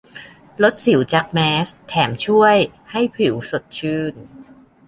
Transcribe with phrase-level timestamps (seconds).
[0.63, 2.55] ลดสิวจากแมสก์ แถมช่วย
[2.91, 4.13] ให้ผิวสดชื่น